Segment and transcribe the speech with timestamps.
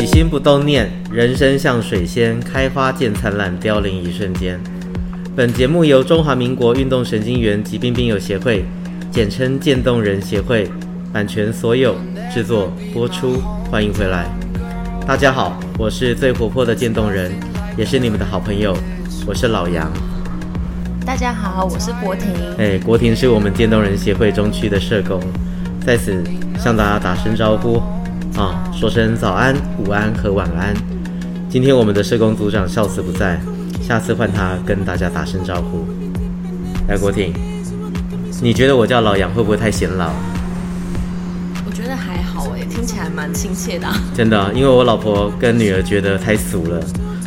[0.00, 4.58] 起心不动念，人生像水仙，开花见灿烂，凋零一瞬间。
[5.36, 8.64] 本节目由中华民国运动神经元疾病病友协会，
[9.12, 10.66] 简称渐冻人协会，
[11.12, 11.94] 版权所有，
[12.32, 13.42] 制作播出。
[13.70, 14.24] 欢迎回来，
[15.06, 17.30] 大家好，我是最活泼的渐冻人，
[17.76, 18.74] 也是你们的好朋友，
[19.26, 19.92] 我是老杨。
[21.04, 22.28] 大家好，我是国婷。
[22.56, 25.20] 哎，国婷是我们渐冻人协会中区的社工，
[25.84, 26.24] 在此
[26.58, 27.82] 向大家打声招呼。
[28.80, 30.74] 啊，说声早安、午安和晚安。
[31.50, 33.38] 今天我们的社工组长笑慈不在，
[33.82, 35.86] 下次换他跟大家打声招呼。
[36.88, 37.34] 来，国挺，
[38.40, 40.10] 你觉得我叫老杨会不会太显老？
[41.66, 43.94] 我觉得还好诶，听起来蛮亲切的啊。
[44.14, 46.82] 真的，因为我老婆跟女儿觉得太俗了，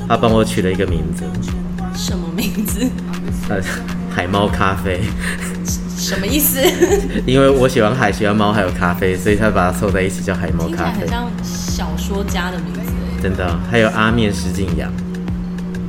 [0.07, 1.23] 她帮我取了一个名字。
[1.95, 2.89] 什么名字？
[3.49, 3.61] 呃，
[4.09, 5.01] 海猫咖啡。
[6.03, 6.59] 什么意思？
[7.25, 10.99] 因为我喜欢海，喜欢猫，还有咖啡，所以他把它凑在一起叫海猫咖啡。
[10.99, 12.79] 很像小说家的名字。
[13.21, 14.91] 真的，还有阿面石井洋。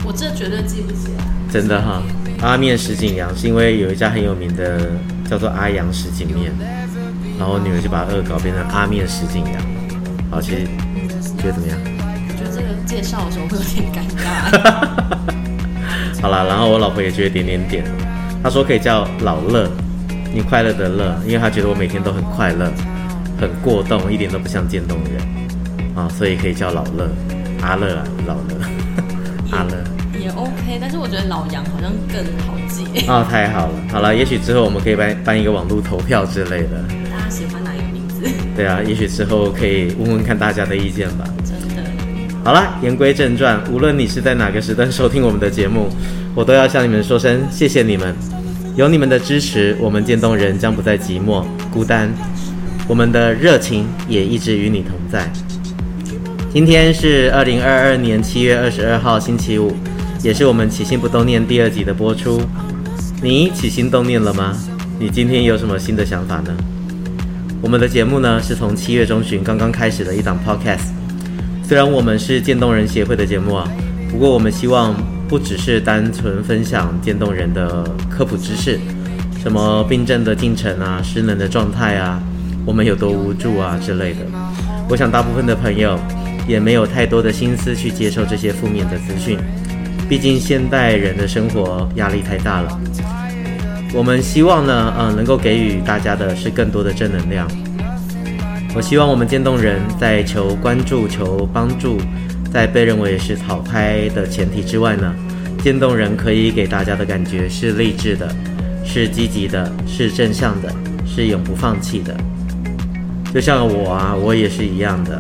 [0.05, 1.25] 我这绝对记不起来。
[1.51, 2.01] 真的哈，
[2.43, 4.93] 阿面石井洋是因为有一家很有名的
[5.29, 6.53] 叫做阿阳石井面，
[7.39, 9.55] 然后我女儿就把恶搞变成阿面石井洋。
[10.31, 10.65] 好，其实
[11.39, 11.77] 觉得怎么样？
[12.29, 14.23] 我觉得这个介绍的时候会有点尴尬。
[16.23, 17.85] 好啦，然后我老婆也觉得点点点，
[18.43, 19.69] 她说可以叫老乐。
[20.35, 22.69] 你快乐的乐，因为他觉得我每天都很快乐，
[23.41, 25.23] 很过动，一点都不像渐冻人
[25.95, 27.09] 啊，所以可以叫老乐，
[27.63, 28.67] 阿乐啊，老乐，
[29.53, 29.85] 阿乐
[30.21, 38.29] 也 OK，但是我觉得老杨好像更好记哦， 太好了，好了，也许之后我们可以办办一个网络投票之类的，大家喜欢哪一个名字？
[38.57, 41.25] 对啊，也许之后可以问问看大家的意见吧。
[41.45, 41.83] 真的，
[42.43, 45.89] 好了，言归正传，无论你是在哪个时段收听我们的节目，
[46.35, 48.13] 我都要向你们说声谢谢你们。
[48.77, 52.13] 有你们的支持，我们渐冻人将不再寂寞孤单，
[52.89, 55.31] 我们的热情也一直与你同在。
[56.53, 59.73] 今天是二零二二年七月二十二号星期五，
[60.25, 62.43] 也是我们起心不冻念第二集的播出。
[63.23, 64.57] 你起心动念了吗？
[64.99, 66.53] 你今天有什么新的想法呢？
[67.63, 70.89] 我们的节目呢，是从七月中旬刚刚开始的一档 podcast。
[71.63, 73.71] 虽然我们是渐冻人协会的节目啊，
[74.11, 74.97] 不过我们希望。
[75.35, 78.79] 不只是单纯分享渐冻人的科普知识，
[79.43, 82.23] 什么病症的进程啊、失能的状态啊、
[82.65, 84.21] 我们有多无助啊之类的。
[84.89, 85.99] 我想大部分的朋友
[86.47, 89.37] 也没有太多的心思去接受这些负面的资讯，
[90.09, 92.81] 毕竟现代人的生活压力太大了。
[93.93, 97.51] 我们希望呢，嗯，能够给予大家的是更多的正能量。
[98.73, 101.99] 我希望我们渐冻人在求关注、求帮助。
[102.53, 105.13] 在被认为是草胎的前提之外呢，
[105.65, 108.29] 渐冻人可以给大家的感觉是励志的，
[108.85, 110.71] 是积极的，是正向的，
[111.07, 112.15] 是永不放弃的。
[113.33, 115.19] 就像我啊，我也是一样的。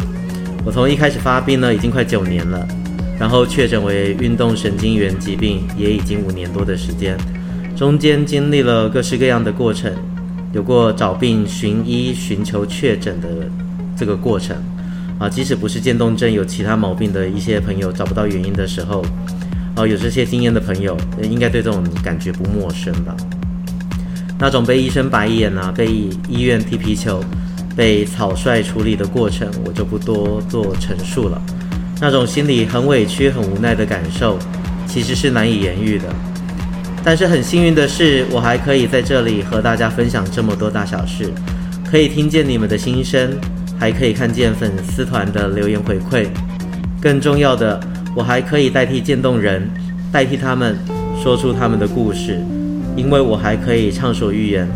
[0.62, 2.68] 我从一开始发病呢，已经快九年了，
[3.18, 7.16] 然后确诊为运动神经元疾病，也已经五年多的时间，
[7.74, 9.90] 中间经历了各式各样的过程，
[10.52, 13.28] 有过找病、寻医、寻求确诊的
[13.96, 14.54] 这个过程。
[15.18, 19.02] 啊，即使不是渐冻症，有其他毛病的一些朋友找不到原因的时候，
[19.76, 23.16] 哦，有这些经验的朋友，应该对这种感觉不陌生吧？
[24.38, 25.86] 那种被医生白眼啊，被
[26.28, 27.22] 医院踢皮球，
[27.76, 31.40] 被草率处理的过程，我就不多做陈述了。
[32.00, 34.38] 那种心里很委屈、很无奈的感受，
[34.86, 36.04] 其实是难以言喻的。
[37.02, 41.32] 但是很幸运的是，我还可以在这里和大家分享这么多大小事，
[41.90, 43.30] 可以听见你们的心声。
[43.76, 46.28] 还可以看见粉丝团的留言回馈，
[47.02, 47.78] 更重要的，
[48.14, 49.68] 我还可以代替渐冻人，
[50.12, 50.76] 代替他们
[51.22, 52.40] 说出他们的故事，
[52.96, 54.68] 因为我还可以畅所欲言。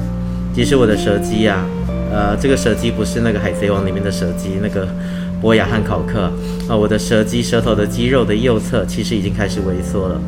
[0.52, 1.64] 即使我的舌肌呀，
[2.12, 4.88] 呃，这个舌肌不是那个海贼王里面的舌肌，那个
[5.40, 6.32] 波雅汉考克
[6.68, 10.20] 啊，我的舌肌舌头的肌肉的右侧其实已经开始萎缩了，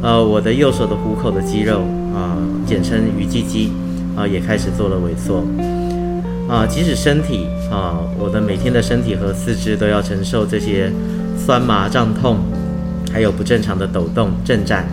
[0.00, 1.80] 呃，我的右手的虎口的肌肉
[2.14, 3.70] 啊，简称鱼际肌
[4.16, 5.44] 啊，也开始做了萎缩。
[6.48, 10.90] 啊，即使身体啊，我的每天的身体和四肢都要承受这些
[11.36, 12.38] 酸麻胀痛，
[13.12, 14.84] 还有不正常的抖动、震颤，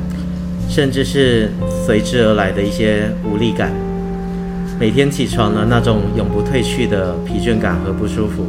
[0.70, 1.52] 甚至是
[1.86, 3.72] 随之而来的一些无力感。
[4.80, 8.46] 每天起床呢，那种永不褪去的疲倦感和不舒服，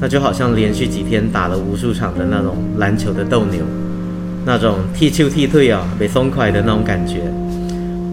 [0.00, 3.60] 那就好像连续几天打了无数场的那种篮球的斗牛，
[4.44, 7.22] 那种踢球踢退啊，被松快的那种感觉。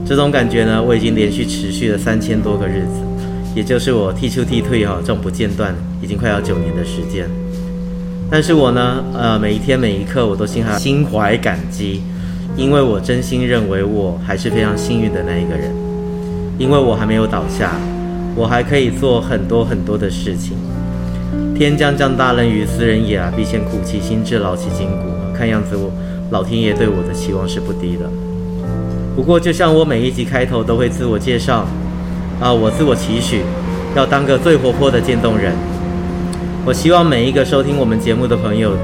[0.07, 3.01] 这种感觉呢，我已经连续持续了三千多个日子。
[3.55, 7.29] 也就是我踢球踢退哈，这种不间断，已经快要九年的时间。
[8.29, 12.01] 但是我呢，呃，每一天每一刻我都心还心怀感激，
[12.57, 15.71] 因为我真心认为我还是非常幸运的那一个人，
[16.57, 17.71] 因为我还没有倒下，
[18.35, 20.57] 我还可以做很多很多的事情。
[21.55, 23.31] 天将降大任于斯人也啊！
[23.35, 25.37] 必先苦其心志，劳其筋骨。
[25.37, 25.91] 看样子我
[26.31, 28.09] 老天爷对我的期望是不低的。
[29.15, 31.65] 不过，就像我每一集开头都会自我介绍
[32.41, 33.43] 啊，我自我期许
[33.95, 35.53] 要当个最活泼的渐冻人。
[36.67, 38.75] 我希望每一个收听我们节目的朋友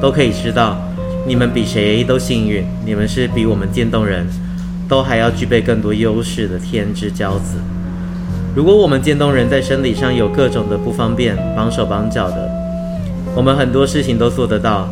[0.00, 0.78] 都可以知道，
[1.26, 4.26] 你们比谁都幸运，你们是比我们渐冻人
[4.88, 7.58] 都还要具备更多优势的天之骄子。
[8.56, 12.48] 如果我们渐冻人在生理上有各种的不方便，绑手绑脚的，
[13.36, 14.88] 我们很多事情都做得到。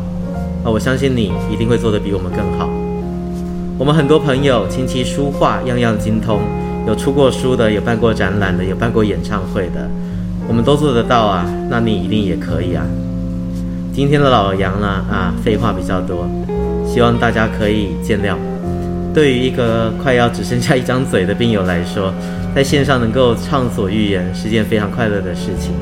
[0.63, 2.69] 啊，我相信你一定会做得比我们更好。
[3.79, 6.41] 我们很多朋友琴棋书画样样精通，
[6.87, 9.89] 有出过书的，有办过展览的，有办过演唱会的，
[10.47, 11.45] 我们都做得到啊。
[11.69, 12.85] 那你一定也可以啊。
[13.93, 16.29] 今天的老杨呢，啊，废话比较多，
[16.85, 18.35] 希望大家可以见谅。
[19.13, 22.13] 对于一个快要只剩下一张嘴的病友来说，
[22.55, 25.73] 在线上能够畅所欲言是件非常快乐的事情。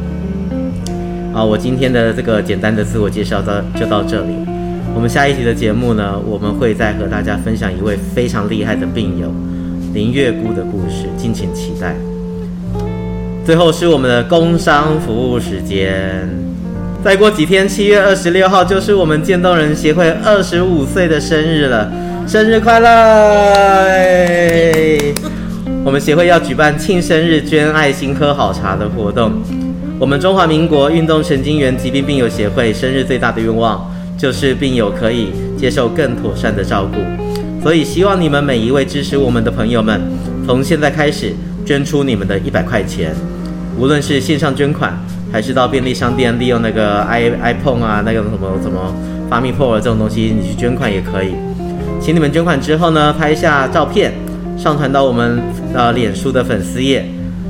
[1.34, 4.34] 啊，我今天的这个简单的自我介绍到就到这里。
[4.96, 9.30] 我们下一集的节目呢，我们会再和大家分享一位非常厉害的病友
[9.94, 12.15] 林月姑的故事，敬请期待。
[13.46, 16.28] 最后是我们的工商服务时间，
[17.04, 21.92] 再过几天，七月二十六号就是我们渐冻人协会二十五岁的生日了，
[22.28, 22.90] 生日快乐！
[25.84, 29.34] 我们协会要举办庆生日捐爱心喝好茶的活动。
[30.00, 33.92] 我们中华民国运动神经元疾病病友协会生日最大的愿望。
[34.18, 36.96] 就是病友可以接受更妥善的照顾，
[37.62, 40.02] 所以希望你们每一位支持我们的朋友们，
[40.48, 41.34] 从现在开始
[41.66, 43.14] 捐出你们的一百块钱，
[43.78, 44.94] 无论是线上捐款，
[45.32, 48.94] 还是到便利商店利用那个 i iPhone 啊，那个什么什么
[49.30, 51.36] FamiPort 这种东西，你去捐款也可以。
[52.02, 54.14] 请你们捐款之后呢，拍下照片，
[54.58, 55.42] 上传到我们
[55.74, 57.06] 呃脸书的粉丝页，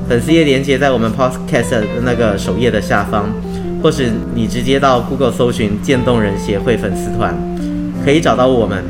[0.07, 3.29] 粉丝页连接在我们 Podcast 那个首页的下方。
[3.83, 7.35] 或是你直接到 Google 搜寻“渐冻人协会粉丝团”，
[8.03, 8.83] 可以找到我们。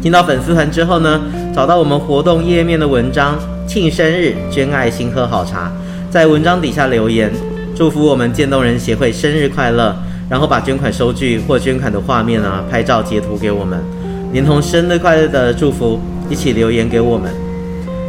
[0.00, 1.22] 进到粉丝团之后呢，
[1.52, 3.36] 找到我们活动页面的文章
[3.66, 5.72] “庆生日捐爱心喝好茶”，
[6.12, 7.32] 在文章底下留言，
[7.74, 9.96] 祝福我们渐冻人协会生日快乐，
[10.28, 13.82] 然后把捐款收据或捐款的画面啊拍照截图给我们，
[14.30, 15.98] 连同生日快乐的祝福
[16.28, 17.32] 一起留言给我们。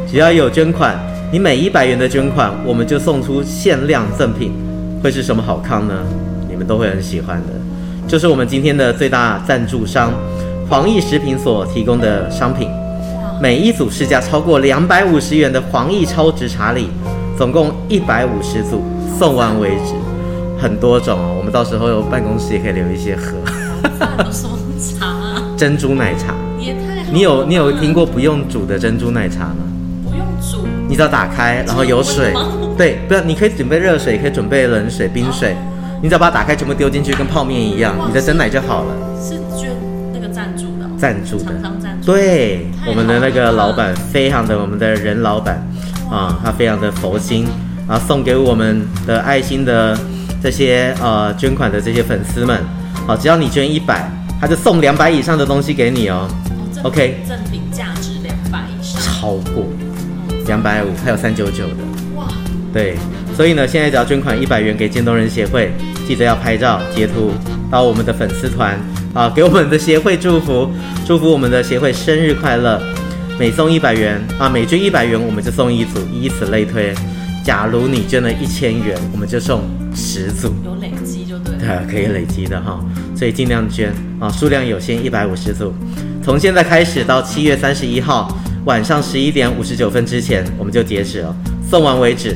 [0.05, 1.00] 只要有捐款，
[1.31, 4.51] 你每一百元的捐款，我们就送出限量赠品。
[5.01, 5.94] 会是什么好康呢？
[6.50, 7.53] 你们都会很喜欢的，
[8.05, 10.11] 就是我们今天的最大赞助商
[10.69, 12.67] 黄奕食品所提供的商品，
[13.41, 16.89] 每一组市价超过两百五十元的黄奕超值茶礼，
[17.38, 18.83] 总共一百五十组，
[19.18, 19.94] 送完为止。
[20.59, 23.33] 很多种哦，我们到时候有办公室也可以留一些喝。
[24.31, 25.44] 什么茶啊？
[25.57, 26.33] 珍珠奶茶。
[26.57, 27.12] 也太好。
[27.12, 29.57] 你有你有听过不用煮的珍珠奶茶吗？
[30.03, 30.65] 不用煮。
[30.88, 32.33] 你只要打开，然后有水。
[32.77, 35.56] 对，不要，你可以准备热水，可以准备冷水、冰水，
[36.01, 38.95] 你只要把它打开，全部丢进去，跟泡面一样，你的珍奶就好了。
[39.21, 39.71] 是捐
[40.13, 42.12] 那个赞助的，赞助的，赞助。
[42.12, 45.62] 对，我们的那个老板非常的，我们的任老板
[46.13, 47.48] 啊，他非常的佛心
[47.88, 49.98] 啊，送给我们的爱心的
[50.44, 52.62] 这些呃捐款的这些粉丝们，
[53.07, 54.07] 好，只要你捐一百，
[54.39, 56.30] 他就送两百以上的东西给你哦。
[56.83, 59.65] OK，赠品价值两百以上，超过
[60.45, 61.77] 两百五，还有三九九的。
[62.15, 62.27] 哇
[62.71, 62.95] 对，
[63.36, 65.72] 所以呢，现在只要捐款一百元给渐冻人协会，
[66.08, 67.32] 记得要拍照截图
[67.72, 68.79] 到我们的粉丝团
[69.15, 70.70] 啊，给我们的协会祝福，
[71.08, 72.79] 祝福我们的协会生日快乐。
[73.39, 76.93] 每送一百元啊，每捐一百元我们就送一组，以此类推。
[77.43, 79.63] 假如你捐了一千元，我们就送
[79.93, 80.53] 十组。
[80.63, 81.55] 有累积就对。
[81.57, 82.79] 对，可以累积的哈，
[83.15, 85.73] 所以尽量捐啊，数量有限，一百五十组。
[86.23, 91.35] 从现在开始到七月三十一号晚上十一点五十九分之前，我们就截止了，
[91.69, 92.35] 送完为止。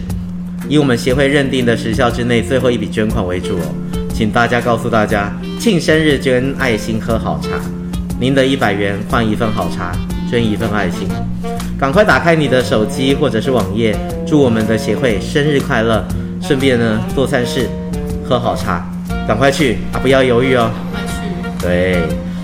[0.68, 3.76] 以我们协会认定的时效之内，最后一笔捐款为主哦，
[4.14, 7.52] 请大家告诉大家，庆生日捐爱心喝好茶，
[8.20, 9.96] 您的一百元换一份好茶，
[10.30, 11.08] 捐一份爱心，
[11.80, 16.04] 赶快打开你的手机或者是网页，祝我们的协会生日快乐，
[16.42, 17.70] 顺便呢做善事，
[18.28, 18.86] 喝好茶，
[19.28, 22.02] 赶快去啊，不要犹豫哦，赶快去，对，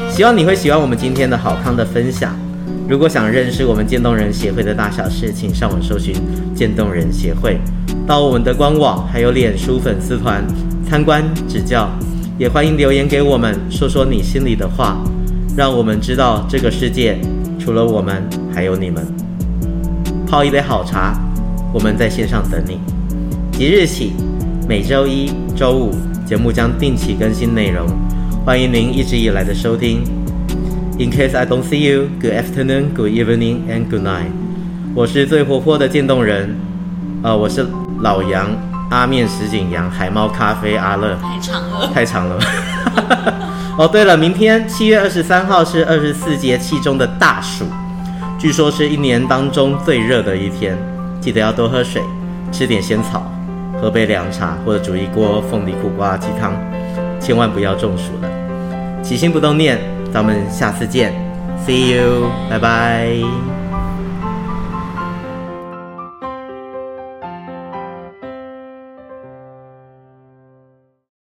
[0.09, 2.33] 希望你会喜欢我们今天的好康的分享。
[2.87, 6.15] 如果想认识我们渐冻人协会的大小事，请上网搜寻
[6.55, 7.57] 渐冻人协会，
[8.07, 10.43] 到我们的官网还有脸书粉丝团
[10.87, 11.89] 参观指教，
[12.37, 14.97] 也欢迎留言给我们，说说你心里的话，
[15.55, 17.17] 让我们知道这个世界
[17.63, 18.21] 除了我们
[18.53, 19.07] 还有你们。
[20.27, 21.13] 泡一杯好茶，
[21.73, 22.77] 我们在线上等你。
[23.53, 24.11] 即日起，
[24.67, 27.87] 每周一、周五节目将定期更新内容，
[28.43, 30.03] 欢迎您一直以来的收听。
[30.99, 34.31] In case I don't see you, good afternoon, good evening, and good night。
[34.93, 36.53] 我是最活泼的渐冻人，
[37.21, 37.65] 呃，我是
[38.01, 38.49] 老杨。
[38.89, 42.39] 阿面石井洋海猫咖啡阿乐，太长了，太长了。
[43.75, 47.65] 哦，对了，明天七月二十三号是二十四节气中的大暑，
[48.37, 50.77] 据说是一年当中最热的一天，
[51.19, 52.01] 记得要多喝水，
[52.51, 53.23] 吃点仙草，
[53.81, 56.53] 喝杯凉茶或者煮一锅凤梨苦瓜鸡汤，
[57.19, 58.29] 千万不要中暑了。
[59.01, 59.79] 起心不动念，
[60.13, 61.11] 咱们下次见
[61.65, 63.62] ，See you，拜拜。